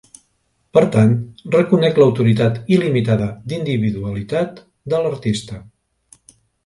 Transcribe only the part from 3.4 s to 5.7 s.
d'individualitat de l'artista...